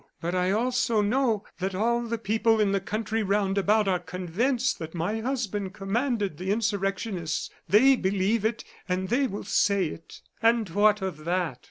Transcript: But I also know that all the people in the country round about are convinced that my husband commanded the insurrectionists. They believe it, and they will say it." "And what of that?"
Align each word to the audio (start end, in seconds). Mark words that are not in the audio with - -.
But 0.19 0.33
I 0.33 0.49
also 0.49 1.01
know 1.01 1.43
that 1.59 1.75
all 1.75 2.01
the 2.01 2.17
people 2.17 2.59
in 2.59 2.71
the 2.71 2.79
country 2.79 3.21
round 3.21 3.59
about 3.59 3.87
are 3.87 3.99
convinced 3.99 4.79
that 4.79 4.95
my 4.95 5.19
husband 5.19 5.75
commanded 5.75 6.37
the 6.37 6.49
insurrectionists. 6.49 7.51
They 7.69 7.95
believe 7.95 8.43
it, 8.43 8.63
and 8.89 9.09
they 9.09 9.27
will 9.27 9.43
say 9.43 9.89
it." 9.89 10.21
"And 10.41 10.67
what 10.71 11.03
of 11.03 11.23
that?" 11.25 11.59